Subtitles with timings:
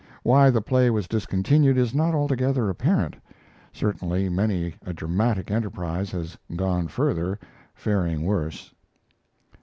[0.23, 3.17] Why the play was discontinued is not altogether apparent;
[3.71, 7.37] certainly many a dramatic enterprise has gone further,
[7.75, 8.73] faring worse.